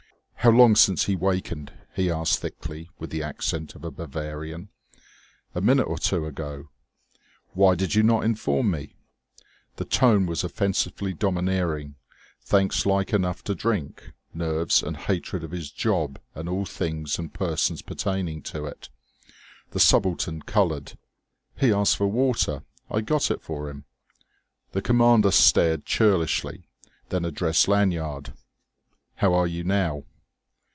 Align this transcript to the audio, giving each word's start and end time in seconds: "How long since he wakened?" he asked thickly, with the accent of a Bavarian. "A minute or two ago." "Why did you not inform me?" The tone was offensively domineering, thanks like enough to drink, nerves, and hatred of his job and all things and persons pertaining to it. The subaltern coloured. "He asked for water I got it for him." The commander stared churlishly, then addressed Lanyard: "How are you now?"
"How 0.43 0.49
long 0.49 0.75
since 0.75 1.03
he 1.03 1.15
wakened?" 1.15 1.71
he 1.95 2.09
asked 2.09 2.39
thickly, 2.39 2.89
with 2.97 3.11
the 3.11 3.21
accent 3.21 3.75
of 3.75 3.83
a 3.83 3.91
Bavarian. 3.91 4.69
"A 5.53 5.61
minute 5.61 5.83
or 5.85 5.99
two 5.99 6.25
ago." 6.25 6.69
"Why 7.51 7.75
did 7.75 7.93
you 7.93 8.01
not 8.01 8.23
inform 8.23 8.71
me?" 8.71 8.95
The 9.75 9.85
tone 9.85 10.25
was 10.25 10.43
offensively 10.43 11.13
domineering, 11.13 11.93
thanks 12.41 12.87
like 12.87 13.13
enough 13.13 13.43
to 13.43 13.53
drink, 13.53 14.13
nerves, 14.33 14.81
and 14.81 14.97
hatred 14.97 15.43
of 15.43 15.51
his 15.51 15.69
job 15.69 16.17
and 16.33 16.49
all 16.49 16.65
things 16.65 17.19
and 17.19 17.31
persons 17.31 17.83
pertaining 17.83 18.41
to 18.45 18.65
it. 18.65 18.89
The 19.69 19.79
subaltern 19.79 20.41
coloured. 20.41 20.97
"He 21.55 21.71
asked 21.71 21.97
for 21.97 22.07
water 22.07 22.63
I 22.89 23.01
got 23.01 23.29
it 23.29 23.43
for 23.43 23.69
him." 23.69 23.85
The 24.71 24.81
commander 24.81 25.29
stared 25.29 25.85
churlishly, 25.85 26.63
then 27.09 27.25
addressed 27.25 27.67
Lanyard: 27.67 28.33
"How 29.17 29.35
are 29.35 29.45
you 29.45 29.63
now?" 29.63 30.05